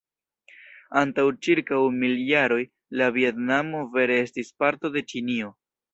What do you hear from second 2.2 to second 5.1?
jaroj, la Vjetnamo vere estis parto de